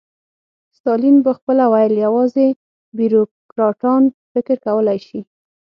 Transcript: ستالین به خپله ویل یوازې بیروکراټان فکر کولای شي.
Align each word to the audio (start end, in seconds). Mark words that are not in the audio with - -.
ستالین 0.77 1.15
به 1.25 1.31
خپله 1.37 1.63
ویل 1.73 1.93
یوازې 2.05 2.47
بیروکراټان 2.97 4.03
فکر 4.31 4.55
کولای 4.65 4.99
شي. 5.07 5.19